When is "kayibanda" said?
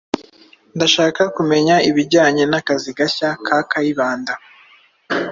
3.69-4.33